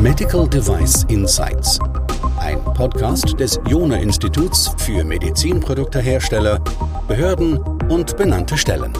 [0.00, 1.78] Medical Device Insights.
[2.38, 6.58] Ein Podcast des Jona Instituts für Medizinproduktehersteller,
[7.06, 8.92] Behörden und benannte Stellen.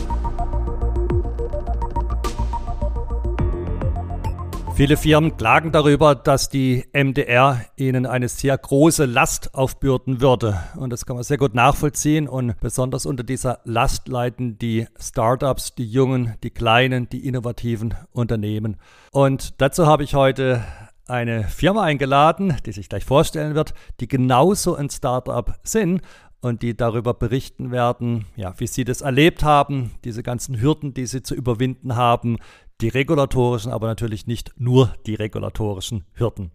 [4.75, 10.59] Viele Firmen klagen darüber, dass die MDR ihnen eine sehr große Last aufbürden würde.
[10.75, 12.27] Und das kann man sehr gut nachvollziehen.
[12.27, 18.77] Und besonders unter dieser Last leiden die Startups, die jungen, die kleinen, die innovativen Unternehmen.
[19.11, 20.63] Und dazu habe ich heute
[21.05, 26.01] eine Firma eingeladen, die sich gleich vorstellen wird, die genauso ein Startup sind
[26.41, 31.05] und die darüber berichten werden, ja, wie sie das erlebt haben, diese ganzen Hürden, die
[31.05, 32.37] sie zu überwinden haben,
[32.81, 36.51] die regulatorischen, aber natürlich nicht nur die regulatorischen Hürden.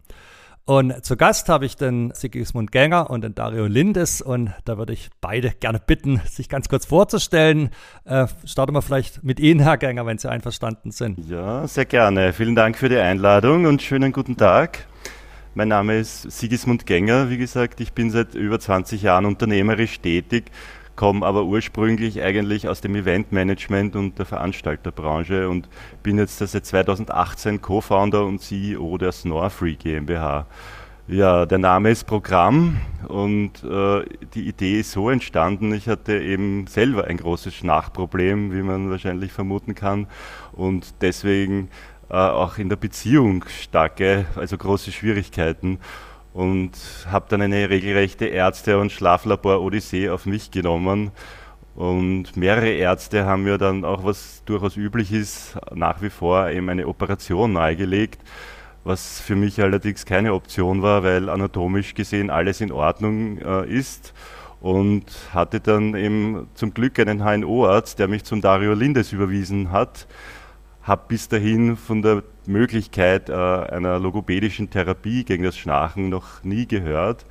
[0.65, 4.91] Und zu Gast habe ich den Sigismund Gänger und den Dario Lindes und da würde
[4.91, 7.69] ich beide gerne bitten, sich ganz kurz vorzustellen.
[8.03, 11.19] Äh, starten wir vielleicht mit Ihnen, Herr Gänger, wenn Sie einverstanden sind.
[11.29, 12.33] Ja, sehr gerne.
[12.33, 14.87] Vielen Dank für die Einladung und schönen guten Tag.
[15.55, 17.29] Mein Name ist Sigismund Gänger.
[17.29, 20.51] Wie gesagt, ich bin seit über 20 Jahren unternehmerisch tätig
[20.97, 25.69] komme aber ursprünglich eigentlich aus dem Eventmanagement und der Veranstalterbranche und
[26.03, 30.47] bin jetzt seit 2018 Co-Founder und CEO der Snorfree GmbH.
[31.07, 34.03] Ja, der Name ist Programm und äh,
[34.33, 35.73] die Idee ist so entstanden.
[35.73, 40.07] Ich hatte eben selber ein großes Schnarchproblem, wie man wahrscheinlich vermuten kann,
[40.51, 41.69] und deswegen
[42.09, 45.79] äh, auch in der Beziehung starke, also große Schwierigkeiten
[46.37, 46.71] und
[47.09, 51.09] habe dann eine regelrechte Ärzte- und Schlaflabor-Odyssee auf mich genommen.
[51.75, 56.69] Und mehrere Ärzte haben mir dann auch, was durchaus üblich ist, nach wie vor eben
[56.69, 58.21] eine Operation nahegelegt,
[58.83, 64.13] was für mich allerdings keine Option war, weil anatomisch gesehen alles in Ordnung äh, ist.
[64.61, 70.05] Und hatte dann eben zum Glück einen HNO-Arzt, der mich zum Dario Lindes überwiesen hat,
[70.87, 76.65] habe bis dahin von der Möglichkeit äh, einer logopädischen Therapie gegen das Schnarchen noch nie
[76.65, 77.25] gehört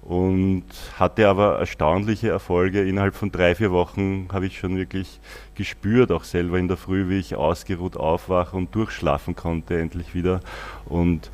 [0.00, 0.64] und
[0.98, 2.82] hatte aber erstaunliche Erfolge.
[2.82, 5.20] Innerhalb von drei, vier Wochen habe ich schon wirklich
[5.54, 10.40] gespürt, auch selber in der Früh, wie ich ausgeruht aufwache und durchschlafen konnte endlich wieder.
[10.86, 11.30] Und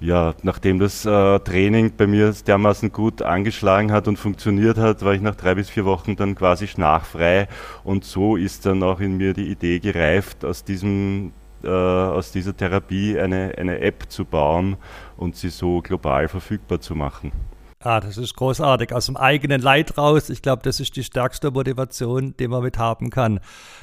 [0.00, 5.14] ja, nachdem das äh, Training bei mir dermaßen gut angeschlagen hat und funktioniert hat, war
[5.14, 7.48] ich nach drei bis vier Wochen dann quasi schnarchfrei
[7.82, 11.32] und so ist dann auch in mir die Idee gereift, aus diesem
[11.64, 14.76] äh, aus dieser Therapie eine, eine App zu bauen
[15.16, 17.32] und sie so global verfügbar zu machen.
[17.78, 18.92] Ah, das ist großartig.
[18.92, 20.30] Aus dem eigenen Leid raus.
[20.30, 23.38] Ich glaube, das ist die stärkste Motivation, die man mit haben kann.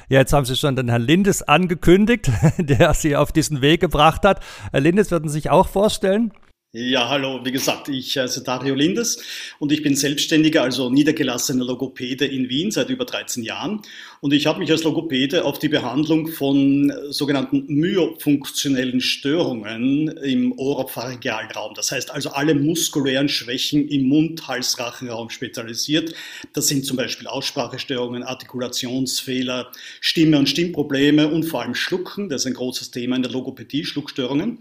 [0.08, 4.24] Ja, jetzt haben Sie schon den Herrn Lindes angekündigt, der Sie auf diesen Weg gebracht
[4.24, 4.40] hat.
[4.72, 6.32] Herr Lindes, würden Sie sich auch vorstellen?
[6.76, 7.38] Ja, hallo.
[7.44, 9.22] Wie gesagt, ich heiße Dario Lindes
[9.60, 13.82] und ich bin selbstständiger, also niedergelassener Logopäde in Wien seit über 13 Jahren.
[14.20, 21.74] Und ich habe mich als Logopäde auf die Behandlung von sogenannten myofunktionellen Störungen im Oropharyngealraum,
[21.74, 26.12] das heißt also alle muskulären Schwächen im Mund-Hals-Rachenraum spezialisiert.
[26.54, 29.70] Das sind zum Beispiel Aussprachestörungen, Artikulationsfehler,
[30.00, 32.28] Stimme- und Stimmprobleme und vor allem Schlucken.
[32.28, 34.58] Das ist ein großes Thema in der Logopädie, Schluckstörungen.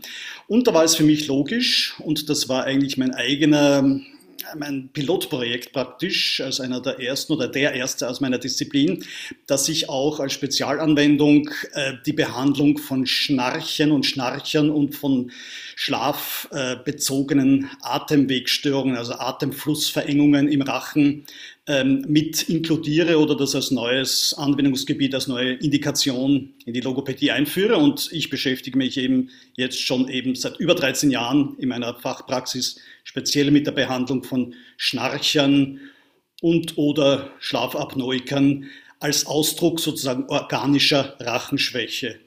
[0.48, 4.00] Und da war es für mich logisch, und das war eigentlich mein eigener
[4.58, 9.04] mein Pilotprojekt praktisch als einer der ersten oder der erste aus meiner Disziplin,
[9.48, 15.32] dass ich auch als Spezialanwendung äh, die Behandlung von Schnarchen und Schnarchern und von
[15.76, 21.26] schlafbezogenen Atemwegstörungen, also Atemflussverengungen im Rachen
[21.66, 27.78] ähm, mit inkludiere oder das als neues Anwendungsgebiet, als neue Indikation in die Logopädie einführe.
[27.78, 32.80] Und ich beschäftige mich eben jetzt schon eben seit über 13 Jahren in meiner Fachpraxis
[33.04, 35.80] speziell mit der Behandlung von Schnarchern
[36.42, 38.70] und oder Schlafapnoikern
[39.00, 42.20] als Ausdruck sozusagen organischer Rachenschwäche.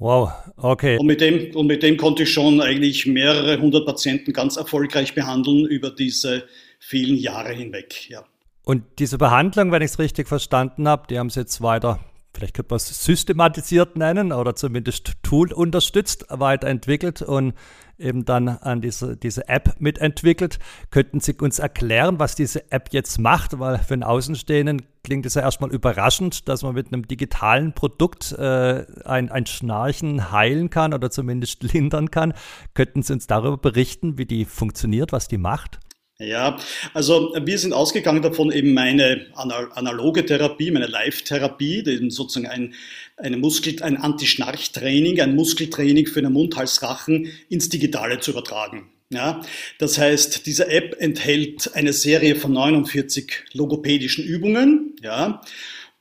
[0.00, 0.96] Wow, okay.
[0.98, 5.14] Und mit, dem, und mit dem konnte ich schon eigentlich mehrere hundert Patienten ganz erfolgreich
[5.14, 6.44] behandeln über diese
[6.78, 8.08] vielen Jahre hinweg.
[8.08, 8.24] Ja.
[8.64, 12.00] Und diese Behandlung, wenn ich es richtig verstanden habe, die haben Sie jetzt weiter,
[12.32, 17.52] vielleicht könnte man es systematisiert nennen oder zumindest Tool unterstützt, weiterentwickelt und
[17.98, 20.60] eben dann an diese, diese App mitentwickelt.
[20.90, 23.58] Könnten Sie uns erklären, was diese App jetzt macht?
[23.58, 28.32] Weil für einen Außenstehenden klingt es ja erstmal überraschend, dass man mit einem digitalen Produkt
[28.32, 32.34] äh, ein, ein Schnarchen heilen kann oder zumindest lindern kann.
[32.74, 35.80] Könnten Sie uns darüber berichten, wie die funktioniert, was die macht?
[36.20, 36.58] Ja,
[36.92, 42.74] also wir sind ausgegangen davon, eben meine analoge Therapie, meine Live-Therapie, sozusagen ein,
[43.16, 48.90] eine Muskel, ein Anti-Schnarch-Training, ein Muskeltraining für den Mund, Hals, Rachen ins Digitale zu übertragen.
[49.12, 49.42] Ja,
[49.78, 55.42] das heißt, diese App enthält eine Serie von 49 logopädischen Übungen, ja,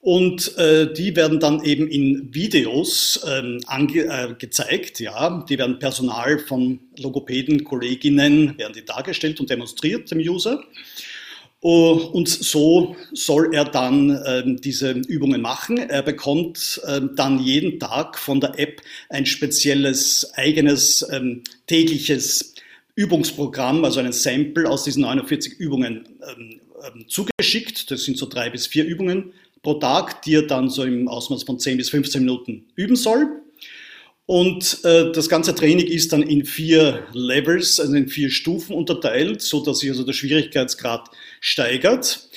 [0.01, 4.35] Und äh, die werden dann eben in Videos ähm, ange äh,
[5.00, 5.45] ja.
[5.50, 10.63] Die werden Personal von Logopäden, Kolleginnen, werden die dargestellt und demonstriert dem User.
[11.61, 15.77] Uh, und so soll er dann ähm, diese Übungen machen.
[15.77, 22.53] Er bekommt ähm, dann jeden Tag von der App ein spezielles eigenes ähm, tägliches
[23.00, 27.90] Übungsprogramm, also ein Sample aus diesen 49 Übungen ähm, ähm, zugeschickt.
[27.90, 29.31] Das sind so drei bis vier Übungen
[29.63, 33.42] pro Tag, die er dann so im Ausmaß von 10 bis 15 Minuten üben soll.
[34.25, 39.42] Und äh, das ganze Training ist dann in vier Levels, also in vier Stufen unterteilt,
[39.42, 41.10] so dass sich also der Schwierigkeitsgrad
[41.40, 42.30] steigert.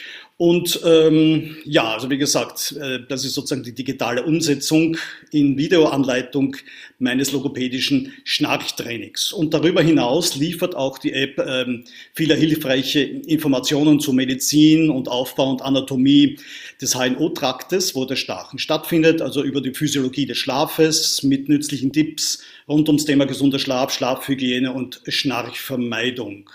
[0.43, 4.97] Und ähm, ja, also wie gesagt, äh, das ist sozusagen die digitale Umsetzung
[5.31, 6.57] in Videoanleitung
[6.99, 9.33] meines logopädischen Schnarchtrainings.
[9.33, 15.49] Und darüber hinaus liefert auch die App ähm, viele hilfreiche Informationen zu Medizin und Aufbau
[15.49, 16.41] und Anatomie
[16.81, 22.43] des HNO-Traktes, wo der Schnarchen stattfindet, also über die Physiologie des Schlafes mit nützlichen Tipps
[22.67, 26.51] rund ums Thema gesunder Schlaf, Schlafhygiene und Schnarchvermeidung.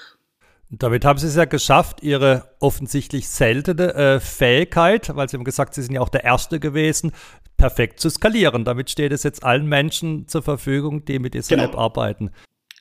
[0.69, 5.73] Damit haben Sie es ja geschafft, Ihre offensichtlich seltene äh, Fähigkeit, weil Sie haben gesagt,
[5.73, 7.13] Sie sind ja auch der Erste gewesen,
[7.55, 8.65] perfekt zu skalieren.
[8.65, 11.69] Damit steht es jetzt allen Menschen zur Verfügung, die mit dieser genau.
[11.69, 12.31] App arbeiten.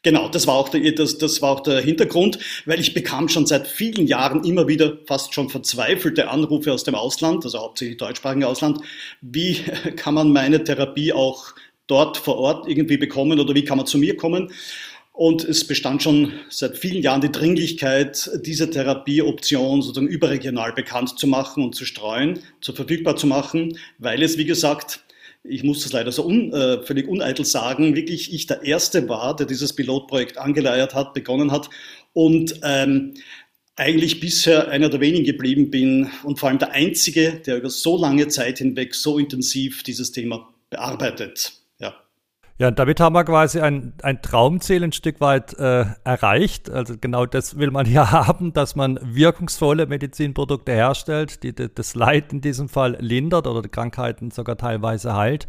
[0.03, 3.47] Genau, das war, auch der, das, das war auch der Hintergrund, weil ich bekam schon
[3.47, 8.45] seit vielen Jahren immer wieder fast schon verzweifelte Anrufe aus dem Ausland, also hauptsächlich deutschsprachigen
[8.45, 8.81] Ausland.
[9.21, 9.55] Wie
[9.97, 11.55] kann man meine Therapie auch
[11.87, 14.53] dort vor Ort irgendwie bekommen oder wie kann man zu mir kommen?
[15.17, 21.27] Und es bestand schon seit vielen Jahren die Dringlichkeit, diese Therapieoption sozusagen überregional bekannt zu
[21.27, 25.01] machen und zu streuen, zu verfügbar zu machen, weil es, wie gesagt,
[25.43, 29.35] ich muss das leider so un, äh, völlig uneitel sagen, wirklich ich der Erste war,
[29.35, 31.71] der dieses Pilotprojekt angeleiert hat, begonnen hat
[32.13, 33.15] und ähm,
[33.75, 37.97] eigentlich bisher einer der wenigen geblieben bin und vor allem der Einzige, der über so
[37.97, 41.55] lange Zeit hinweg so intensiv dieses Thema bearbeitet.
[42.59, 46.71] Ja, damit haben wir quasi ein, ein Traumziel ein Stück weit äh, erreicht.
[46.71, 52.33] Also genau das will man ja haben, dass man wirkungsvolle Medizinprodukte herstellt, die das Leid
[52.33, 55.47] in diesem Fall lindert oder die Krankheiten sogar teilweise heilt.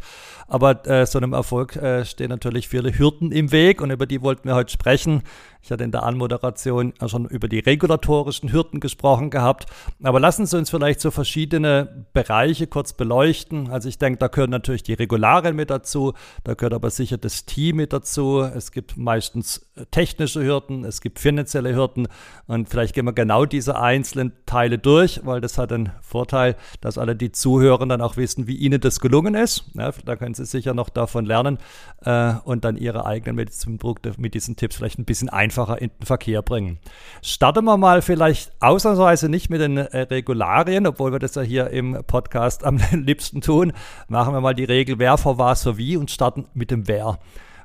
[0.48, 4.20] Aber äh, so einem Erfolg äh, stehen natürlich viele Hürden im Weg und über die
[4.20, 5.22] wollten wir heute sprechen.
[5.62, 9.66] Ich hatte in der Anmoderation schon über die regulatorischen Hürden gesprochen gehabt.
[10.02, 13.70] Aber lassen Sie uns vielleicht so verschiedene Bereiche kurz beleuchten.
[13.70, 16.14] Also ich denke, da gehören natürlich die Regularien mit dazu.
[16.44, 18.40] Da gehört aber sicher das Team mit dazu.
[18.42, 22.06] Es gibt meistens technische Hürden, es gibt finanzielle Hürden.
[22.46, 26.98] Und vielleicht gehen wir genau diese einzelnen Teile durch, weil das hat den Vorteil, dass
[26.98, 29.64] alle die Zuhörer dann auch wissen, wie ihnen das gelungen ist.
[29.74, 31.58] Ja, da können sie sicher noch davon lernen
[32.04, 35.90] äh, und dann ihre eigenen Medizinprodukte mit diesen Tipps vielleicht ein bisschen einfacher einfacher in
[35.90, 36.78] den Verkehr bringen.
[37.22, 41.70] Starten wir mal vielleicht ausnahmsweise nicht mit den äh, Regularien, obwohl wir das ja hier
[41.70, 43.72] im Podcast am liebsten tun.
[44.08, 47.18] Machen wir mal die Regel, wer vor was für wie und starten mit dem Wer.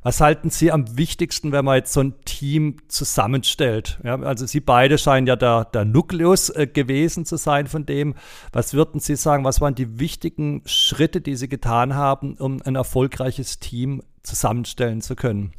[0.03, 3.99] Was halten Sie am wichtigsten, wenn man jetzt so ein Team zusammenstellt?
[4.03, 8.15] Ja, also Sie beide scheinen ja der, der Nukleus äh, gewesen zu sein von dem.
[8.51, 12.75] Was würden Sie sagen, was waren die wichtigen Schritte, die Sie getan haben, um ein
[12.75, 15.53] erfolgreiches Team zusammenstellen zu können?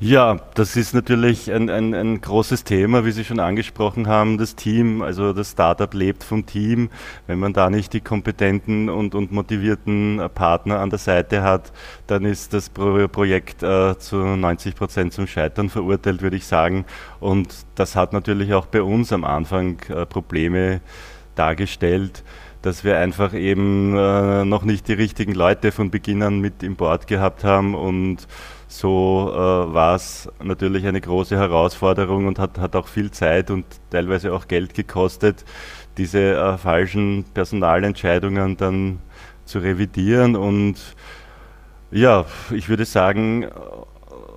[0.00, 4.56] Ja, das ist natürlich ein, ein, ein, großes Thema, wie Sie schon angesprochen haben, das
[4.56, 5.02] Team.
[5.02, 6.90] Also das Startup lebt vom Team.
[7.28, 11.72] Wenn man da nicht die kompetenten und, und motivierten Partner an der Seite hat,
[12.08, 16.84] dann ist das Pro Projekt äh, zu 90 Prozent zum Scheitern verurteilt, würde ich sagen.
[17.20, 20.80] Und das hat natürlich auch bei uns am Anfang äh, Probleme
[21.36, 22.24] dargestellt
[22.62, 26.76] dass wir einfach eben äh, noch nicht die richtigen Leute von Beginn an mit im
[26.76, 28.26] Board gehabt haben und
[28.74, 33.64] so äh, war es natürlich eine große Herausforderung und hat, hat auch viel Zeit und
[33.90, 35.44] teilweise auch Geld gekostet,
[35.96, 38.98] diese äh, falschen Personalentscheidungen dann
[39.44, 40.34] zu revidieren.
[40.34, 40.74] Und
[41.92, 43.46] ja, ich würde sagen,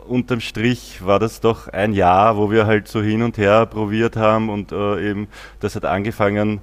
[0.07, 4.17] unterm Strich war das doch ein Jahr, wo wir halt so hin und her probiert
[4.17, 5.29] haben und äh, eben
[5.59, 6.61] das hat angefangen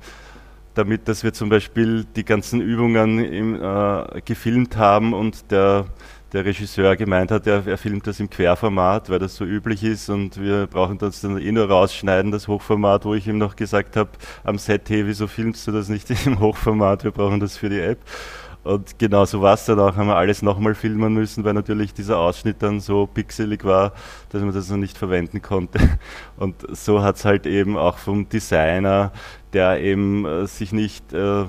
[0.74, 5.86] damit, dass wir zum Beispiel die ganzen Übungen im, äh, gefilmt haben und der
[6.34, 10.10] der Regisseur gemeint hat, er, er, filmt das im Querformat, weil das so üblich ist
[10.10, 13.96] und wir brauchen das dann eh nur rausschneiden, das Hochformat, wo ich ihm noch gesagt
[13.96, 14.10] habe,
[14.42, 17.80] am Set, hey, wieso filmst du das nicht im Hochformat, wir brauchen das für die
[17.80, 18.00] App.
[18.64, 21.94] Und genau so war es dann auch, haben wir alles nochmal filmen müssen, weil natürlich
[21.94, 23.92] dieser Ausschnitt dann so pixelig war,
[24.30, 25.78] dass man das noch nicht verwenden konnte.
[26.36, 29.12] Und so hat es halt eben auch vom Designer,
[29.52, 31.44] der eben äh, sich nicht äh,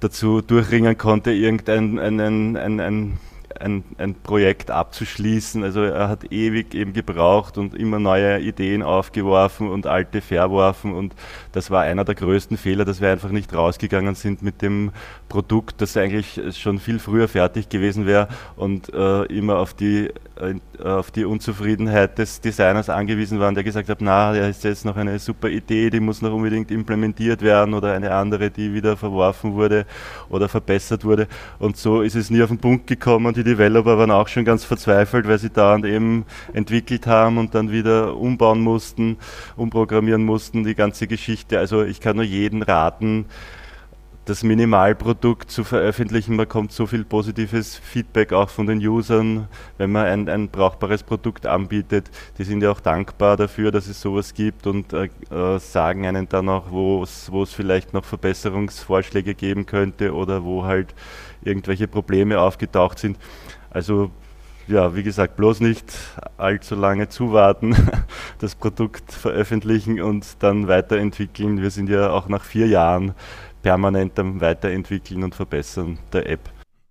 [0.00, 3.18] dazu durchringen konnte, irgendein ein, ein, ein, ein
[3.62, 5.62] ein, ein Projekt abzuschließen.
[5.64, 11.14] Also er hat ewig eben gebraucht und immer neue Ideen aufgeworfen und alte verworfen und
[11.52, 14.92] das war einer der größten Fehler, dass wir einfach nicht rausgegangen sind mit dem
[15.28, 20.10] Produkt, das eigentlich schon viel früher fertig gewesen wäre und äh, immer auf die,
[20.82, 24.96] auf die Unzufriedenheit des Designers angewiesen waren, der gesagt hat, na, da ist jetzt noch
[24.96, 29.54] eine super Idee, die muss noch unbedingt implementiert werden oder eine andere, die wieder verworfen
[29.54, 29.86] wurde
[30.28, 33.34] oder verbessert wurde und so ist es nie auf den Punkt gekommen.
[33.34, 37.70] Die Developer waren auch schon ganz verzweifelt, weil sie dauernd eben entwickelt haben und dann
[37.70, 39.18] wieder umbauen mussten,
[39.56, 41.58] umprogrammieren mussten, die ganze Geschichte.
[41.58, 43.26] Also ich kann nur jeden raten,
[44.24, 46.36] das Minimalprodukt zu veröffentlichen.
[46.36, 49.48] Man kommt so viel positives Feedback auch von den Usern,
[49.78, 52.10] wenn man ein, ein brauchbares Produkt anbietet.
[52.38, 56.28] Die sind ja auch dankbar dafür, dass es sowas gibt und äh, äh sagen einen
[56.28, 60.94] dann auch, wo es vielleicht noch Verbesserungsvorschläge geben könnte oder wo halt
[61.42, 63.18] irgendwelche Probleme aufgetaucht sind.
[63.70, 64.12] Also
[64.68, 65.92] ja, wie gesagt, bloß nicht
[66.36, 67.74] allzu lange zuwarten,
[68.38, 71.60] das Produkt veröffentlichen und dann weiterentwickeln.
[71.60, 73.14] Wir sind ja auch nach vier Jahren
[73.62, 76.50] permanent am Weiterentwickeln und Verbessern der App.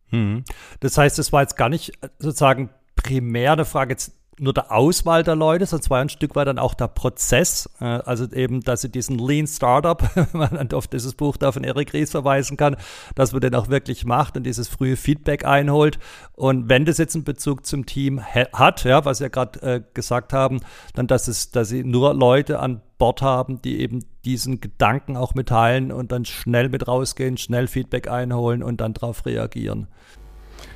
[0.09, 0.43] Hm.
[0.79, 5.23] Das heißt, es war jetzt gar nicht sozusagen primär eine Frage jetzt nur der Auswahl
[5.23, 7.69] der Leute, sondern es war ein Stück weit dann auch der Prozess.
[7.79, 11.63] Äh, also eben, dass sie diesen Lean Startup, wenn man auf dieses Buch da von
[11.63, 12.77] Eric Ries verweisen kann,
[13.15, 15.99] dass man den auch wirklich macht und dieses frühe Feedback einholt.
[16.33, 20.33] Und wenn das jetzt einen Bezug zum Team hat, ja, was ja gerade äh, gesagt
[20.33, 20.61] haben,
[20.93, 25.33] dann, dass es, dass sie nur Leute an Bord haben, die eben diesen Gedanken auch
[25.33, 29.87] mitteilen und dann schnell mit rausgehen, schnell Feedback einholen und dann darauf reagieren.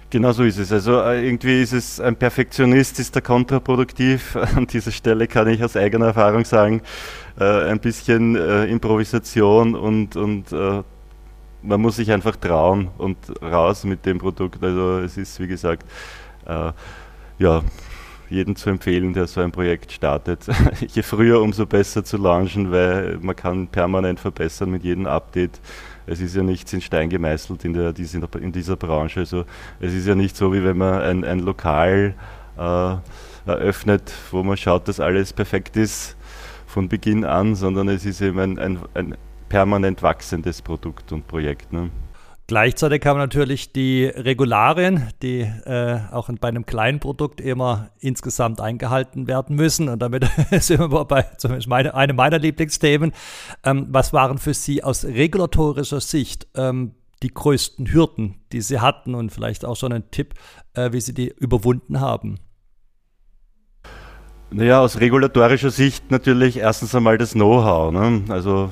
[0.09, 0.71] Genau so ist es.
[0.71, 4.35] Also äh, irgendwie ist es, ein Perfektionist ist da kontraproduktiv.
[4.55, 6.81] An dieser Stelle kann ich aus eigener Erfahrung sagen,
[7.39, 14.05] äh, ein bisschen äh, Improvisation und, und man muss sich einfach trauen und raus mit
[14.05, 14.63] dem Produkt.
[14.63, 15.83] Also es ist, wie gesagt,
[17.39, 17.63] ja,
[18.35, 20.45] jedem zu empfehlen, der so ein Projekt startet.
[20.93, 25.59] Je früher, umso besser zu launchen, weil man kann permanent verbessern mit jedem Update
[26.07, 27.93] es ist ja nichts in Stein gemeißelt in, der,
[28.39, 29.21] in dieser Branche.
[29.21, 29.45] Also
[29.79, 32.13] es ist ja nicht so, wie wenn man ein, ein Lokal
[32.57, 32.95] äh,
[33.49, 36.15] eröffnet, wo man schaut, dass alles perfekt ist
[36.67, 39.17] von Beginn an, sondern es ist eben ein, ein, ein
[39.49, 41.73] permanent wachsendes Produkt und Projekt.
[41.73, 41.89] Ne?
[42.47, 49.27] Gleichzeitig haben natürlich die Regularien, die äh, auch bei einem kleinen Produkt immer insgesamt eingehalten
[49.27, 49.89] werden müssen.
[49.89, 50.27] Und damit
[50.59, 53.13] sind wir bei zumindest meine, einem meiner Lieblingsthemen.
[53.63, 59.15] Ähm, was waren für Sie aus regulatorischer Sicht ähm, die größten Hürden, die Sie hatten?
[59.15, 60.35] Und vielleicht auch schon ein Tipp,
[60.75, 62.37] äh, wie Sie die überwunden haben?
[64.51, 67.91] Naja, aus regulatorischer Sicht natürlich erstens einmal das Know-how.
[67.91, 68.21] Ne?
[68.29, 68.71] Also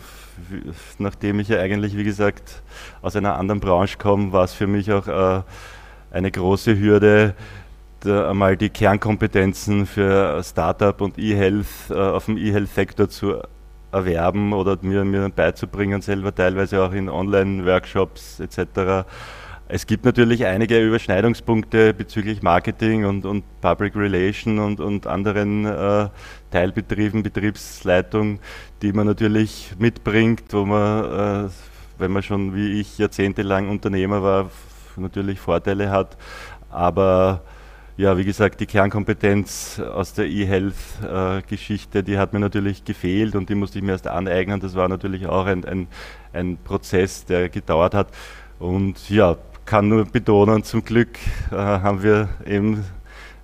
[0.97, 2.61] nachdem ich ja eigentlich, wie gesagt,
[3.01, 5.41] aus einer anderen Branche komme, war es für mich auch äh,
[6.11, 7.35] eine große Hürde,
[8.05, 13.41] einmal die Kernkompetenzen für Startup und E-Health äh, auf dem E-Health-Sektor zu
[13.91, 19.05] erwerben oder mir, mir beizubringen, selber teilweise auch in Online-Workshops etc.
[19.75, 26.09] Es gibt natürlich einige Überschneidungspunkte bezüglich Marketing und, und Public Relation und, und anderen äh,
[26.51, 28.39] Teilbetrieben, Betriebsleitung,
[28.83, 31.49] die man natürlich mitbringt, wo man, äh,
[31.97, 34.51] wenn man schon wie ich jahrzehntelang Unternehmer war,
[34.95, 36.17] natürlich Vorteile hat.
[36.69, 37.41] Aber
[37.97, 43.49] ja, wie gesagt, die Kernkompetenz aus der E-Health-Geschichte, äh, die hat mir natürlich gefehlt und
[43.49, 44.59] die musste ich mir erst aneignen.
[44.59, 45.87] Das war natürlich auch ein, ein,
[46.31, 48.09] ein Prozess, der gedauert hat.
[48.59, 51.17] Und ja, kann nur betonen, zum Glück
[51.51, 52.83] äh, haben wir eben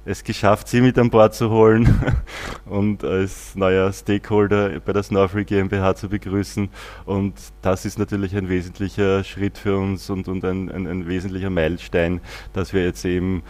[0.05, 1.93] es geschafft, sie mit an Bord zu holen
[2.65, 6.69] und als neuer Stakeholder bei der Snowfree GmbH zu begrüßen.
[7.05, 11.49] Und das ist natürlich ein wesentlicher Schritt für uns und, und ein, ein, ein wesentlicher
[11.49, 12.21] Meilenstein,
[12.53, 13.43] dass wir jetzt eben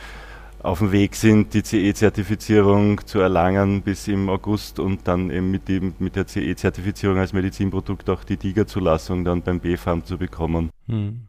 [0.61, 5.69] auf dem Weg sind, die CE-Zertifizierung zu erlangen bis im August und dann eben mit,
[5.69, 10.69] dem, mit der CE-Zertifizierung als Medizinprodukt auch die DIGA-Zulassung dann beim BFAM zu bekommen.
[10.88, 11.28] Hm.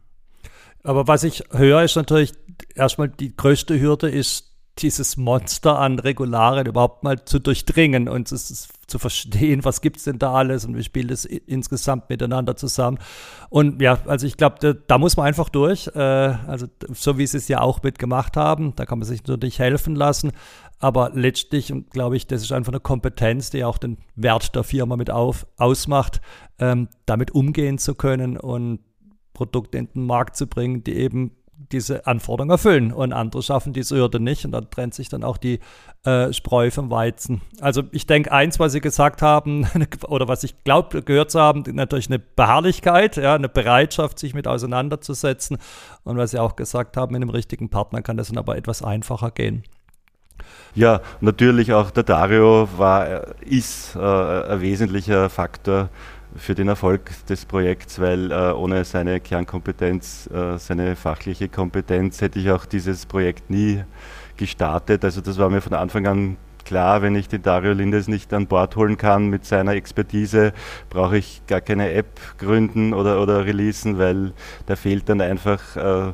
[0.83, 2.33] Aber was ich höre, ist natürlich
[2.75, 8.69] erstmal die größte Hürde ist, dieses Monster an Regularien überhaupt mal zu durchdringen und es,
[8.87, 12.97] zu verstehen, was gibt es denn da alles und wie spielt es insgesamt miteinander zusammen.
[13.49, 15.87] Und ja, also ich glaube, da, da, muss man einfach durch.
[15.95, 19.59] Äh, also so wie sie es ja auch mitgemacht haben, da kann man sich natürlich
[19.59, 20.31] helfen lassen.
[20.79, 24.97] Aber letztlich, glaube ich, das ist einfach eine Kompetenz, die auch den Wert der Firma
[24.97, 26.21] mit auf, ausmacht,
[26.59, 28.79] ähm, damit umgehen zu können und
[29.41, 31.31] Produkte in den Markt zu bringen, die eben
[31.71, 35.37] diese Anforderungen erfüllen und andere schaffen diese Hürde nicht und dann trennt sich dann auch
[35.37, 35.59] die
[36.03, 37.41] äh, Spreu vom Weizen.
[37.59, 39.65] Also ich denke, eins, was Sie gesagt haben
[40.07, 44.47] oder was ich glaube gehört zu haben, natürlich eine Beharrlichkeit, ja, eine Bereitschaft, sich mit
[44.47, 45.57] auseinanderzusetzen
[46.03, 48.83] und was Sie auch gesagt haben, mit einem richtigen Partner kann das dann aber etwas
[48.83, 49.63] einfacher gehen.
[50.75, 55.89] Ja, natürlich auch der Dario war, äh, ist äh, ein wesentlicher Faktor
[56.35, 62.39] für den Erfolg des Projekts, weil äh, ohne seine Kernkompetenz, äh, seine fachliche Kompetenz hätte
[62.39, 63.83] ich auch dieses Projekt nie
[64.37, 65.03] gestartet.
[65.03, 68.47] Also das war mir von Anfang an klar, wenn ich den Dario Lindes nicht an
[68.47, 70.53] Bord holen kann mit seiner Expertise,
[70.89, 74.33] brauche ich gar keine App gründen oder, oder releasen, weil
[74.67, 76.13] da fehlt dann einfach äh,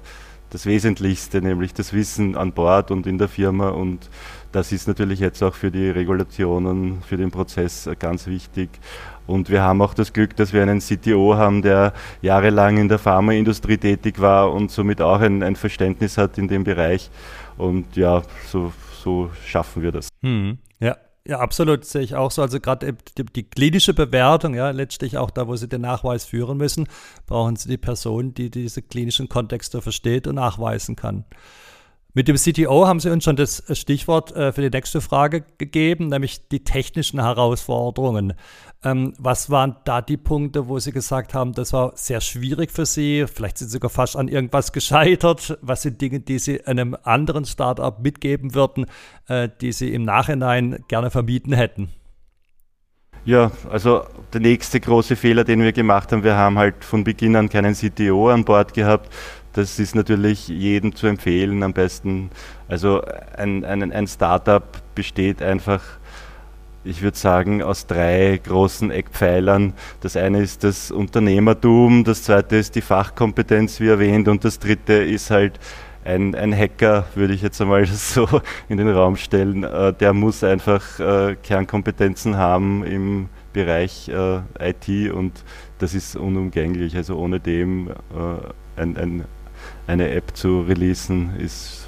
[0.49, 4.09] das Wesentlichste, nämlich das Wissen an Bord und in der Firma und
[4.51, 8.69] das ist natürlich jetzt auch für die Regulationen, für den Prozess ganz wichtig.
[9.27, 12.97] Und wir haben auch das Glück, dass wir einen CTO haben, der jahrelang in der
[12.97, 17.09] Pharmaindustrie tätig war und somit auch ein, ein Verständnis hat in dem Bereich.
[17.57, 18.71] Und ja, so,
[19.03, 20.09] so schaffen wir das.
[20.21, 20.95] Hm, ja.
[21.27, 22.41] Ja, absolut, sehe ich auch so.
[22.41, 26.57] Also gerade die, die, klinische Bewertung, ja, letztlich auch da, wo Sie den Nachweis führen
[26.57, 26.87] müssen,
[27.25, 31.25] brauchen Sie die Person, die diese klinischen Kontexte versteht und nachweisen kann.
[32.17, 36.07] Mit dem CTO haben Sie uns schon das Stichwort äh, für die nächste Frage gegeben,
[36.07, 38.33] nämlich die technischen Herausforderungen.
[38.83, 42.87] Ähm, was waren da die Punkte, wo Sie gesagt haben, das war sehr schwierig für
[42.87, 43.25] Sie?
[43.31, 45.59] Vielleicht sind Sie sogar fast an irgendwas gescheitert.
[45.61, 48.87] Was sind Dinge, die Sie einem anderen Startup mitgeben würden,
[49.27, 51.89] äh, die Sie im Nachhinein gerne vermieden hätten?
[53.25, 57.35] Ja, also der nächste große Fehler, den wir gemacht haben, wir haben halt von Beginn
[57.35, 59.13] an keinen CTO an Bord gehabt
[59.57, 62.29] das ist natürlich jedem zu empfehlen am besten.
[62.67, 63.01] Also
[63.35, 65.81] ein, ein, ein Startup besteht einfach,
[66.83, 69.73] ich würde sagen, aus drei großen Eckpfeilern.
[70.01, 74.93] Das eine ist das Unternehmertum, das zweite ist die Fachkompetenz, wie erwähnt, und das dritte
[74.93, 75.59] ist halt
[76.05, 78.27] ein, ein Hacker, würde ich jetzt einmal so
[78.69, 79.63] in den Raum stellen.
[79.63, 85.43] Äh, der muss einfach äh, Kernkompetenzen haben im Bereich äh, IT und
[85.79, 86.95] das ist unumgänglich.
[86.95, 87.89] Also ohne dem
[88.75, 89.25] ein, ein
[89.87, 91.87] eine App zu releasen, ist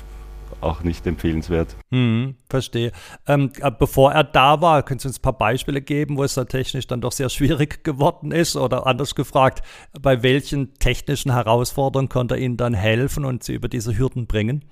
[0.61, 1.75] auch nicht empfehlenswert.
[1.91, 2.91] Hm, verstehe.
[3.27, 6.33] Ähm, äh, bevor er da war, können Sie uns ein paar Beispiele geben, wo es
[6.33, 8.55] da technisch dann doch sehr schwierig geworden ist?
[8.55, 9.61] Oder anders gefragt,
[9.99, 14.65] bei welchen technischen Herausforderungen konnte er Ihnen dann helfen und Sie über diese Hürden bringen?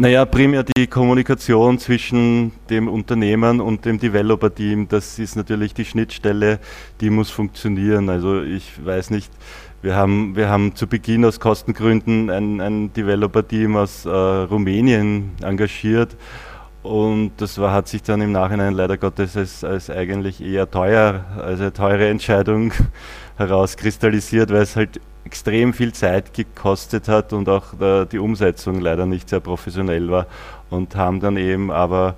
[0.00, 6.60] Naja, primär die Kommunikation zwischen dem Unternehmen und dem Developer-Team, das ist natürlich die Schnittstelle,
[7.00, 8.08] die muss funktionieren.
[8.08, 9.32] Also ich weiß nicht,
[9.80, 16.16] wir haben, wir haben zu Beginn aus Kostengründen ein, ein Developer-Team aus äh, Rumänien engagiert.
[16.82, 21.24] Und das war, hat sich dann im Nachhinein leider Gottes als, als eigentlich eher teuer,
[21.36, 22.72] als eine teure Entscheidung
[23.36, 29.06] herauskristallisiert, weil es halt extrem viel Zeit gekostet hat und auch der, die Umsetzung leider
[29.06, 30.26] nicht sehr professionell war.
[30.70, 32.14] Und haben dann eben aber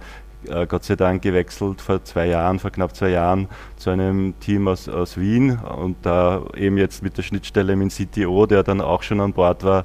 [0.48, 4.68] äh, Gott sei Dank gewechselt vor zwei Jahren, vor knapp zwei Jahren zu einem Team
[4.68, 8.80] aus, aus Wien und da eben jetzt mit der Schnittstelle mit dem CTO, der dann
[8.80, 9.84] auch schon an Bord war,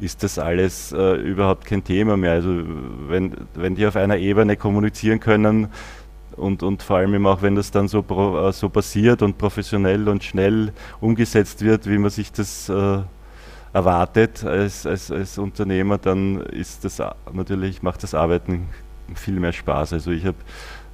[0.00, 2.32] ist das alles äh, überhaupt kein Thema mehr.
[2.32, 2.62] Also
[3.08, 5.68] wenn, wenn die auf einer Ebene kommunizieren können
[6.36, 9.38] und, und vor allem eben auch, wenn das dann so, pro, äh, so passiert und
[9.38, 12.98] professionell und schnell umgesetzt wird, wie man sich das äh,
[13.72, 17.00] erwartet als, als, als Unternehmer, dann ist das
[17.32, 18.68] natürlich, macht das Arbeiten
[19.16, 19.92] viel mehr Spaß.
[19.92, 20.38] Also ich habe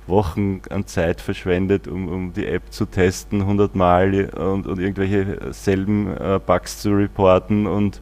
[0.06, 5.52] Wochen an Zeit verschwendet, um, um die App zu testen, 100 Mal und, und irgendwelche
[5.52, 8.00] selben äh, Bugs zu reporten und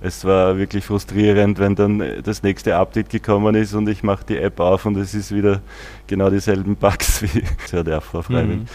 [0.00, 4.38] es war wirklich frustrierend, wenn dann das nächste Update gekommen ist und ich mache die
[4.38, 5.62] App auf und es ist wieder
[6.08, 8.56] genau dieselben Bugs wie zu der Vorfreude.
[8.56, 8.66] Mhm.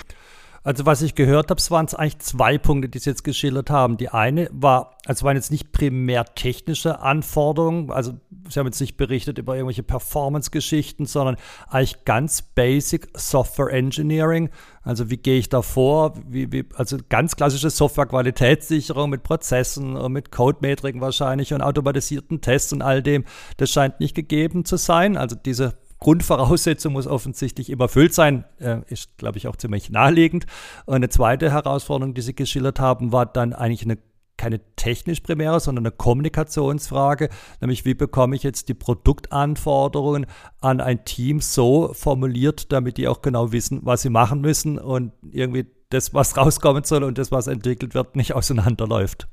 [0.67, 3.95] Also was ich gehört habe, es waren eigentlich zwei Punkte, die Sie jetzt geschildert haben.
[3.95, 8.97] Die eine war, also waren jetzt nicht primär technische Anforderungen, also Sie haben jetzt nicht
[8.97, 11.37] berichtet über irgendwelche Performance-Geschichten, sondern
[11.69, 14.49] eigentlich ganz basic Software Engineering.
[14.83, 16.15] Also wie gehe ich da vor?
[16.27, 22.73] Wie, wie, also ganz klassische Software-Qualitätssicherung mit Prozessen und mit Code-Metriken wahrscheinlich und automatisierten Tests
[22.73, 23.23] und all dem.
[23.55, 25.15] Das scheint nicht gegeben zu sein.
[25.15, 30.45] Also diese Grundvoraussetzung muss offensichtlich immer erfüllt sein, äh, ist, glaube ich, auch ziemlich naheliegend.
[30.85, 33.97] Und eine zweite Herausforderung, die Sie geschildert haben, war dann eigentlich eine
[34.37, 37.29] keine technisch primäre, sondern eine Kommunikationsfrage,
[37.59, 40.27] nämlich wie bekomme ich jetzt die Produktanforderungen
[40.61, 45.11] an ein Team so formuliert, damit die auch genau wissen, was sie machen müssen und
[45.31, 49.27] irgendwie das, was rauskommen soll und das, was entwickelt wird, nicht auseinanderläuft.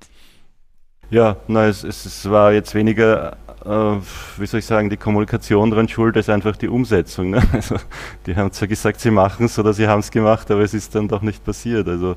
[1.11, 3.97] Ja, na, es, es war jetzt weniger äh,
[4.37, 7.31] wie soll ich sagen, die Kommunikation dran schuld, ist einfach die Umsetzung.
[7.31, 7.43] Ne?
[7.55, 7.77] Also,
[8.27, 10.95] die haben zwar gesagt, sie machen es oder sie haben es gemacht, aber es ist
[10.95, 11.89] dann doch nicht passiert.
[11.89, 12.17] Also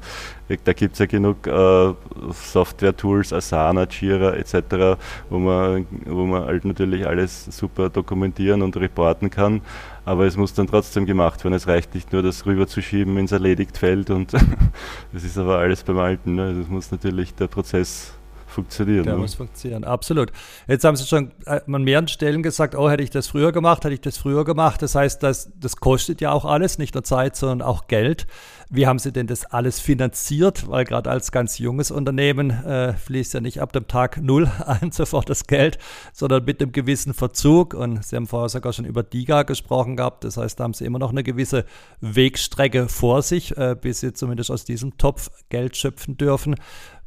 [0.63, 1.93] da gibt es ja genug äh,
[2.31, 4.97] Software-Tools, Asana, Jira etc.,
[5.29, 9.61] wo man, wo man halt natürlich alles super dokumentieren und reporten kann.
[10.05, 11.53] Aber es muss dann trotzdem gemacht werden.
[11.53, 14.33] Es reicht nicht nur, das rüberzuschieben ins Erledigtfeld und
[15.13, 16.35] das ist aber alles beim Alten.
[16.35, 16.55] Ne?
[16.57, 18.16] Das muss natürlich der Prozess
[18.57, 19.03] funktionieren.
[19.03, 19.19] Der ne?
[19.19, 20.31] muss funktionieren, absolut.
[20.67, 23.85] Jetzt haben Sie schon äh, an mehreren Stellen gesagt, oh, hätte ich das früher gemacht,
[23.85, 24.81] hätte ich das früher gemacht.
[24.81, 28.25] Das heißt, das, das kostet ja auch alles, nicht nur Zeit, sondern auch Geld.
[28.69, 30.67] Wie haben Sie denn das alles finanziert?
[30.67, 34.91] Weil gerade als ganz junges Unternehmen äh, fließt ja nicht ab dem Tag Null ein
[34.91, 35.77] sofort das Geld,
[36.11, 37.75] sondern mit einem gewissen Verzug.
[37.75, 40.23] Und Sie haben vorher sogar schon über DIGA gesprochen gehabt.
[40.23, 41.63] Das heißt, da haben Sie immer noch eine gewisse
[42.01, 46.55] Wegstrecke vor sich, äh, bis Sie zumindest aus diesem Topf Geld schöpfen dürfen.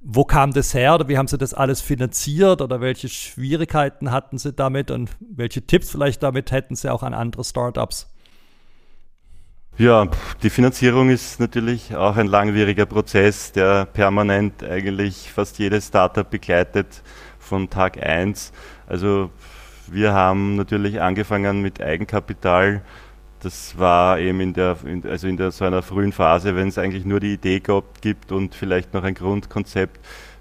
[0.02, 4.38] Wo kam das her oder wie haben Sie das alles finanziert oder welche Schwierigkeiten hatten
[4.38, 8.08] Sie damit und welche Tipps vielleicht damit hätten Sie auch an andere Startups?
[9.76, 10.08] Ja,
[10.42, 17.02] die Finanzierung ist natürlich auch ein langwieriger Prozess, der permanent eigentlich fast jedes Startup begleitet
[17.38, 18.52] von Tag 1.
[18.86, 19.30] Also
[19.86, 22.82] wir haben natürlich angefangen mit Eigenkapital
[23.40, 26.78] das war eben in der, in, also in der, so einer frühen Phase, wenn es
[26.78, 27.62] eigentlich nur die Idee
[28.00, 29.98] gibt und vielleicht noch ein Grundkonzept,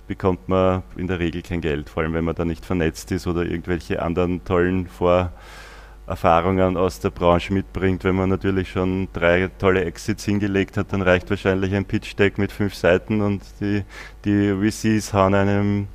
[0.08, 3.28] bekommt man in der Regel kein Geld, vor allem wenn man da nicht vernetzt ist
[3.28, 8.04] oder irgendwelche anderen tollen Vorerfahrungen aus der Branche mitbringt.
[8.04, 12.52] Wenn man natürlich schon drei tolle Exits hingelegt hat, dann reicht wahrscheinlich ein Pitch-Deck mit
[12.52, 13.84] fünf Seiten und die,
[14.26, 15.88] die VCs hauen einem,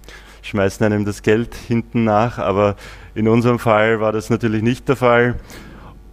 [0.42, 2.38] schmeißen einem das Geld hinten nach.
[2.38, 2.76] Aber
[3.16, 5.34] in unserem Fall war das natürlich nicht der Fall.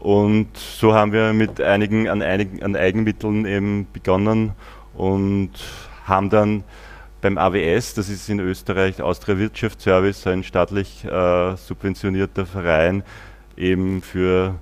[0.02, 4.54] Und so haben wir mit einigen an, einigen, an Eigenmitteln eben begonnen
[4.96, 5.52] und
[6.06, 6.64] haben dann
[7.22, 13.04] beim AWS, das ist in Österreich Austria Wirtschaftsservice, ein staatlich äh, subventionierter Verein,
[13.56, 14.56] eben für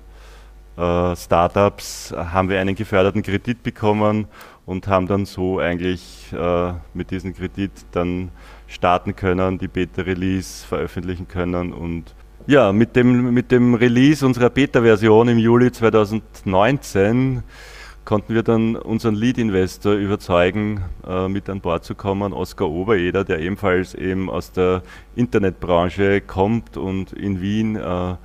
[0.76, 4.26] äh, Startups, haben wir einen geförderten Kredit bekommen
[4.66, 8.30] und haben dann so eigentlich äh, mit diesem Kredit dann
[8.66, 12.14] starten können, die Beta-Release veröffentlichen können und
[12.50, 17.44] ja, mit dem, mit dem Release unserer Beta-Version im Juli 2019
[18.04, 23.38] konnten wir dann unseren Lead-Investor überzeugen, äh, mit an Bord zu kommen, Oskar Obereder, der
[23.38, 24.82] ebenfalls eben aus der
[25.14, 28.16] Internetbranche kommt und in Wien äh,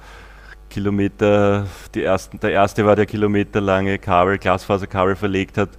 [0.72, 5.70] Kilometer, die ersten, der erste war der kilometerlange Kabel, Glasfaserkabel verlegt hat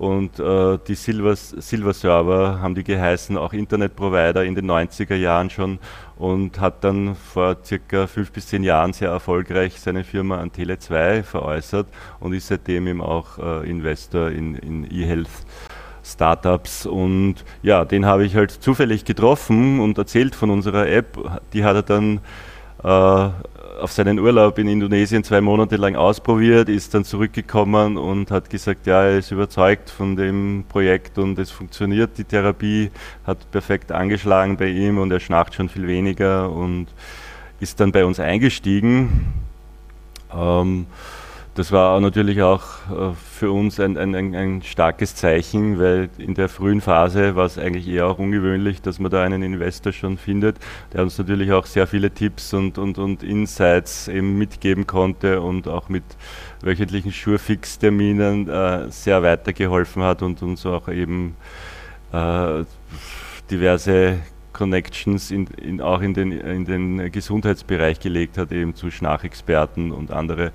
[0.00, 5.50] und äh, die Silver, Silver Server haben die geheißen, auch Internetprovider in den 90er Jahren
[5.50, 5.78] schon
[6.16, 11.22] und hat dann vor circa fünf bis zehn Jahren sehr erfolgreich seine Firma an Tele2
[11.22, 11.86] veräußert
[12.18, 15.28] und ist seitdem eben auch äh, Investor in, in E-Health.
[16.02, 21.42] Startups und ja, den habe ich halt zufällig getroffen und erzählt von unserer App.
[21.52, 22.20] Die hat er dann
[22.82, 28.86] auf seinen Urlaub in Indonesien zwei Monate lang ausprobiert, ist dann zurückgekommen und hat gesagt,
[28.86, 32.18] ja, er ist überzeugt von dem Projekt und es funktioniert.
[32.18, 32.90] Die Therapie
[33.26, 36.88] hat perfekt angeschlagen bei ihm und er schnarcht schon viel weniger und
[37.60, 39.32] ist dann bei uns eingestiegen.
[40.34, 40.86] Ähm,
[41.54, 46.48] das war natürlich auch äh, für uns ein, ein, ein, starkes Zeichen, weil in der
[46.48, 50.56] frühen Phase war es eigentlich eher auch ungewöhnlich, dass man da einen Investor schon findet,
[50.92, 55.66] der uns natürlich auch sehr viele Tipps und, und, und Insights eben mitgeben konnte und
[55.66, 56.04] auch mit
[56.62, 61.34] wöchentlichen Surefix-Terminen äh, sehr weitergeholfen hat und uns auch eben
[62.12, 62.64] äh,
[63.50, 64.20] diverse
[64.52, 70.10] Connections in, in, auch in den, in den Gesundheitsbereich gelegt hat, eben zu Schnarchexperten und
[70.10, 70.52] andere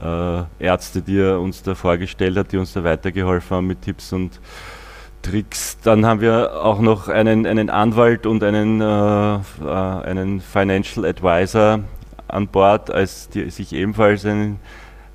[0.00, 4.12] äh, Ärzte, die er uns da vorgestellt hat, die uns da weitergeholfen haben mit Tipps
[4.12, 4.40] und
[5.22, 5.78] Tricks.
[5.82, 11.80] Dann haben wir auch noch einen, einen Anwalt und einen, äh, äh, einen Financial Advisor
[12.28, 14.58] an Bord, als die sich ebenfalls ein,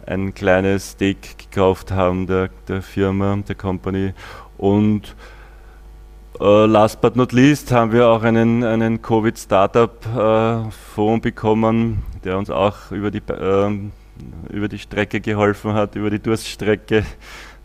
[0.06, 4.13] ein kleines Stake gekauft haben der, der Firma, der Company.
[4.58, 5.16] Und
[6.39, 12.52] Uh, last but not least haben wir auch einen, einen Covid-Startup-Fonds äh, bekommen, der uns
[12.52, 13.76] auch über die, äh,
[14.50, 17.04] über die Strecke geholfen hat, über die Durststrecke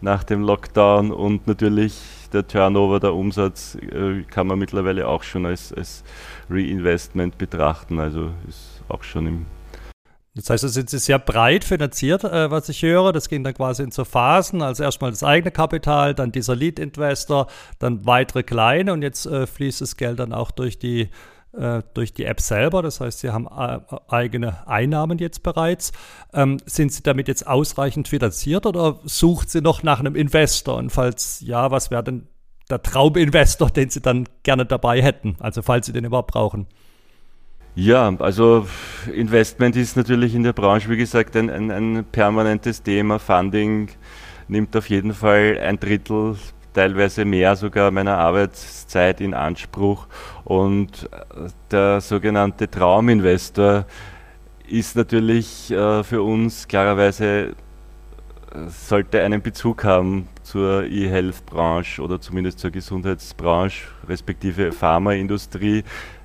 [0.00, 2.00] nach dem Lockdown und natürlich
[2.32, 6.02] der Turnover, der Umsatz äh, kann man mittlerweile auch schon als, als
[6.48, 9.44] Reinvestment betrachten, also ist auch schon im
[10.34, 13.12] das heißt, da sind sie sehr breit finanziert, äh, was ich höre.
[13.12, 14.62] Das ging dann quasi in so Phasen.
[14.62, 19.82] Also erstmal das eigene Kapital, dann dieser Lead-Investor, dann weitere kleine und jetzt äh, fließt
[19.82, 21.10] das Geld dann auch durch die
[21.52, 22.80] äh, durch die App selber.
[22.80, 25.92] Das heißt, Sie haben äh, eigene Einnahmen jetzt bereits.
[26.32, 30.76] Ähm, sind Sie damit jetzt ausreichend finanziert oder sucht Sie noch nach einem Investor?
[30.76, 32.28] Und falls ja, was wäre denn
[32.70, 35.36] der Trauminvestor, den Sie dann gerne dabei hätten?
[35.40, 36.68] Also falls Sie den überhaupt brauchen.
[37.74, 38.66] Ja, also
[39.14, 43.18] Investment ist natürlich in der Branche, wie gesagt, ein, ein, ein permanentes Thema.
[43.18, 43.88] Funding
[44.46, 46.37] nimmt auf jeden Fall ein Drittel,
[46.74, 50.06] teilweise mehr sogar meiner Arbeitszeit in Anspruch.
[50.44, 51.08] Und
[51.70, 53.87] der sogenannte Trauminvestor
[54.68, 57.54] ist natürlich äh, für uns klarerweise
[58.68, 65.82] sollte einen Bezug haben zur E-Health-Branche oder zumindest zur Gesundheitsbranche, respektive Pharmaindustrie,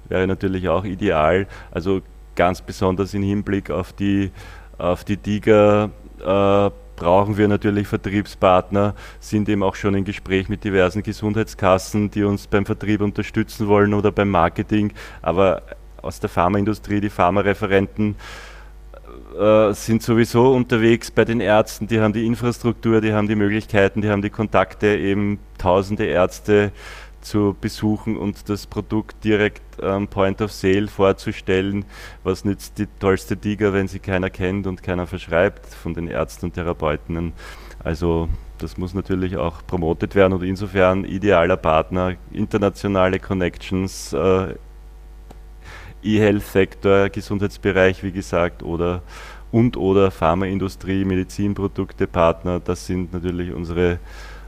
[0.09, 1.47] wäre natürlich auch ideal.
[1.71, 2.01] Also
[2.35, 4.31] ganz besonders im Hinblick auf die,
[4.77, 5.85] auf die DIGA
[6.19, 12.25] äh, brauchen wir natürlich Vertriebspartner, sind eben auch schon im Gespräch mit diversen Gesundheitskassen, die
[12.25, 14.91] uns beim Vertrieb unterstützen wollen oder beim Marketing.
[15.21, 15.61] Aber
[16.01, 18.17] aus der Pharmaindustrie, die Pharmareferenten,
[19.37, 24.01] äh, sind sowieso unterwegs bei den Ärzten, die haben die Infrastruktur, die haben die Möglichkeiten,
[24.01, 26.71] die haben die Kontakte, eben tausende Ärzte
[27.21, 31.85] zu besuchen und das Produkt direkt am Point of Sale vorzustellen.
[32.23, 36.47] Was nützt die tollste Tiger, wenn sie keiner kennt und keiner verschreibt von den Ärzten
[36.47, 37.33] und Therapeuten?
[37.83, 44.55] Also das muss natürlich auch promotet werden und insofern idealer Partner, internationale Connections, äh,
[46.03, 49.01] E-Health-Sektor, Gesundheitsbereich, wie gesagt, oder
[49.51, 53.99] und oder Pharmaindustrie, Medizinprodukte, Partner, das sind natürlich unsere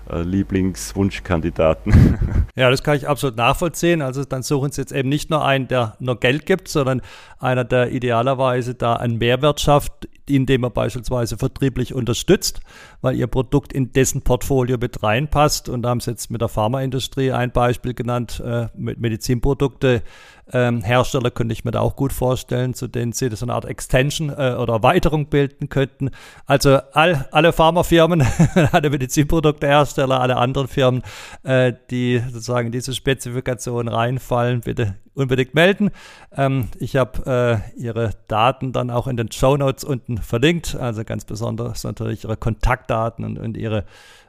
[0.10, 2.18] äh, Lieblingswunschkandidaten.
[2.56, 4.02] Ja, das kann ich absolut nachvollziehen.
[4.02, 7.02] Also dann suchen Sie jetzt eben nicht nur einen, der nur Geld gibt, sondern
[7.40, 12.62] einer, der idealerweise da einen Mehrwert schafft, indem er beispielsweise vertrieblich unterstützt,
[13.02, 15.70] weil Ihr Produkt in dessen Portfolio mit reinpasst.
[15.70, 20.04] Und da haben Sie jetzt mit der Pharmaindustrie ein Beispiel genannt, äh, mit Medizinprodukte.
[20.52, 23.66] Ähm, Hersteller könnte ich mir da auch gut vorstellen, zu denen sie so eine Art
[23.66, 26.10] Extension äh, oder Erweiterung bilden könnten.
[26.46, 28.26] Also all, alle Pharmafirmen,
[28.72, 31.04] alle Medizinproduktehersteller, alle anderen Firmen,
[31.44, 35.92] äh, die sozusagen in diese Spezifikation reinfallen, bitte unbedingt melden.
[36.36, 41.04] Ähm, ich habe äh, Ihre Daten dann auch in den Show Notes unten verlinkt, also
[41.04, 43.86] ganz besonders natürlich Ihre Kontaktdaten und, und Ihre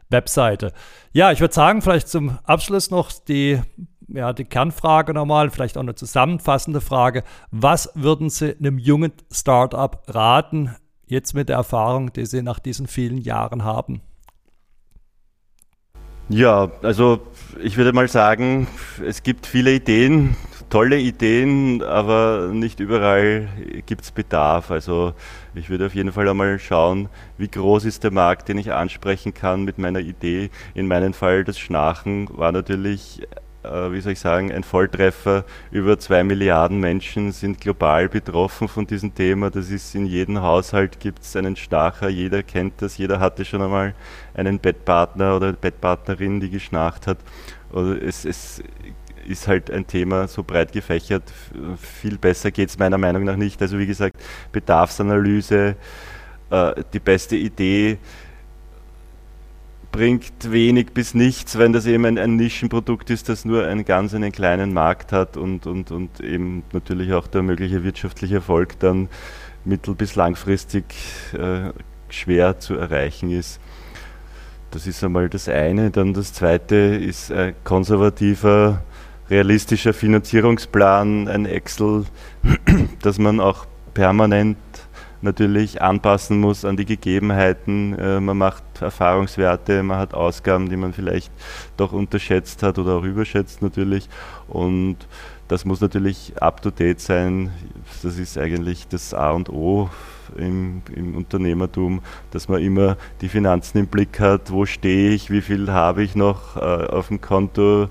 [0.08, 0.72] Webseite.
[1.12, 3.60] Ja, ich würde sagen, vielleicht zum Abschluss noch die
[4.12, 7.22] ja, die Kernfrage nochmal, vielleicht auch eine zusammenfassende Frage.
[7.50, 10.74] Was würden Sie einem jungen Startup raten,
[11.06, 14.02] jetzt mit der Erfahrung, die Sie nach diesen vielen Jahren haben?
[16.28, 17.20] Ja, also
[17.60, 18.68] ich würde mal sagen,
[19.04, 20.36] es gibt viele Ideen,
[20.70, 23.48] tolle Ideen, aber nicht überall
[23.86, 24.70] gibt es Bedarf.
[24.70, 25.12] Also
[25.54, 29.34] ich würde auf jeden Fall einmal schauen, wie groß ist der Markt, den ich ansprechen
[29.34, 30.50] kann mit meiner Idee.
[30.74, 33.20] In meinem Fall das Schnarchen war natürlich
[33.62, 35.44] äh, wie soll ich sagen, ein Volltreffer.
[35.70, 39.50] Über zwei Milliarden Menschen sind global betroffen von diesem Thema.
[39.50, 43.60] Das ist in jedem Haushalt gibt es einen Stacher, jeder kennt das, jeder hatte schon
[43.60, 43.94] einmal
[44.34, 47.18] einen Bettpartner oder Bettpartnerin, die geschnarcht hat.
[47.72, 48.62] Also es, es
[49.30, 51.22] ist halt ein Thema so breit gefächert.
[51.80, 53.62] Viel besser geht es meiner Meinung nach nicht.
[53.62, 54.16] Also wie gesagt,
[54.52, 55.76] Bedarfsanalyse,
[56.50, 57.98] äh, die beste Idee
[59.92, 64.14] bringt wenig bis nichts, wenn das eben ein, ein, Nischenprodukt ist, das nur einen ganz
[64.14, 69.08] einen kleinen Markt hat und, und, und eben natürlich auch der mögliche wirtschaftliche Erfolg dann
[69.64, 70.84] mittel- bis langfristig
[71.32, 71.72] äh,
[72.08, 73.60] schwer zu erreichen ist.
[74.70, 75.90] Das ist einmal das eine.
[75.90, 78.82] Dann das zweite ist ein konservativer,
[79.30, 82.04] realistischer Finanzierungsplan, ein Excel,
[83.02, 84.58] dass man auch permanent
[85.22, 87.98] natürlich anpassen muss an die Gegebenheiten.
[87.98, 91.30] Äh, man macht Erfahrungswerte, man hat Ausgaben, die man vielleicht
[91.76, 94.08] doch unterschätzt hat oder auch überschätzt natürlich.
[94.48, 94.96] Und
[95.48, 97.50] das muss natürlich up-to-date sein.
[98.02, 99.90] Das ist eigentlich das A und O
[100.36, 104.52] im, im, Unternehmertum, dass man immer die Finanzen im Blick hat.
[104.52, 105.30] Wo stehe ich?
[105.30, 107.88] Wie viel habe ich noch äh, auf dem Konto?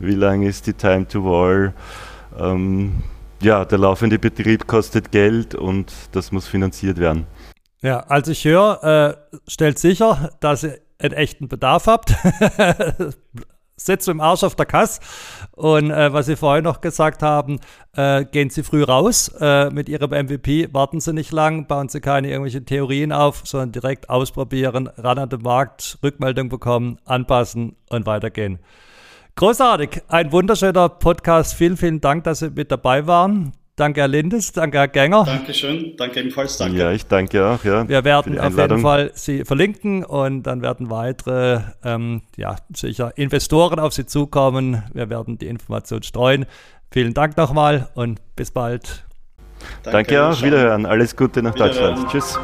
[0.00, 1.74] Wie lang ist die Time to Wall?
[2.38, 3.02] Ähm,
[3.42, 7.26] ja, der laufende Betrieb kostet Geld und das muss finanziert werden.
[7.82, 12.14] Ja, also ich höre, äh, stellt sicher, dass ihr einen echten Bedarf habt.
[13.76, 15.00] Setzt im Arsch auf der Kasse.
[15.52, 17.60] Und äh, was Sie vorhin noch gesagt haben,
[17.94, 22.00] äh, gehen Sie früh raus äh, mit Ihrem MVP, warten Sie nicht lang, bauen Sie
[22.00, 28.04] keine irgendwelchen Theorien auf, sondern direkt ausprobieren, ran an den Markt, Rückmeldung bekommen, anpassen und
[28.06, 28.58] weitergehen.
[29.40, 31.54] Großartig, ein wunderschöner Podcast.
[31.54, 33.54] Vielen, vielen Dank, dass Sie mit dabei waren.
[33.74, 35.24] Danke, Herr Lindes, danke, Herr Gänger.
[35.24, 36.76] Dankeschön, danke ebenfalls, danke.
[36.76, 37.64] Ja, ich danke auch.
[37.64, 43.16] Ja, Wir werden auf jeden Fall Sie verlinken und dann werden weitere, ähm, ja, sicher
[43.16, 44.82] Investoren auf Sie zukommen.
[44.92, 46.44] Wir werden die Information streuen.
[46.90, 49.06] Vielen Dank nochmal und bis bald.
[49.84, 50.84] Danke, danke auch, wiederhören.
[50.84, 52.06] Alles Gute nach Deutschland.
[52.10, 52.38] Tschüss.